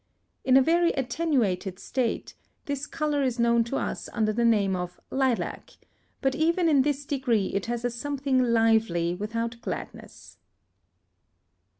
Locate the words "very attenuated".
0.63-1.77